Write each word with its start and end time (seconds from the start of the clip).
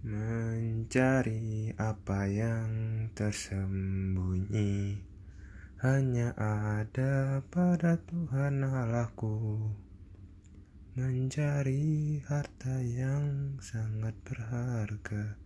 Mencari 0.00 1.76
apa 1.76 2.24
yang 2.24 2.72
tersembunyi 3.12 4.96
hanya 5.84 6.32
ada 6.40 7.44
pada 7.52 8.00
Tuhan 8.08 8.64
Allahku. 8.64 9.60
Mencari 10.96 12.16
harta 12.24 12.80
yang 12.80 13.60
sangat 13.60 14.16
berharga 14.24 15.36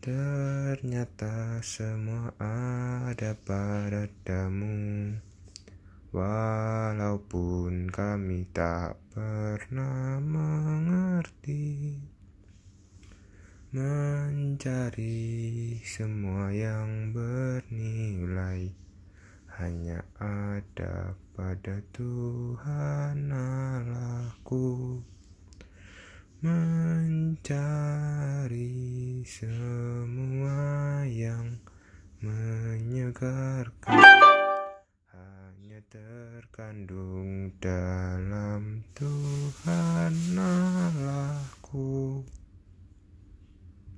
Ternyata 0.00 1.60
semua 1.60 2.32
ada 2.40 3.36
padamu 3.44 5.20
Walaupun 6.12 7.88
kami 7.88 8.44
tak 8.52 9.00
pernah 9.16 10.20
mengerti 10.20 11.96
Mencari 13.72 15.80
semua 15.80 16.52
yang 16.52 17.16
bernilai 17.16 18.68
Hanya 19.56 20.04
ada 20.20 21.16
pada 21.32 21.80
Tuhan 21.96 23.32
Allahku. 23.32 25.00
Mencari 26.44 27.24
semua 29.24 31.08
yang 31.08 31.56
menyegarkan 32.20 34.21
terkandung 35.92 37.52
dalam 37.60 38.80
tubuh. 38.96 39.41